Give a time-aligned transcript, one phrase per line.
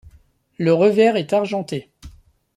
[0.57, 1.91] Le revers est argenté.